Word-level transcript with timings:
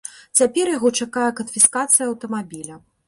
Цяпер 0.39 0.71
яго 0.77 0.91
чакае 1.05 1.27
канфіскацыя 1.41 2.09
аўтамабіля. 2.11 2.81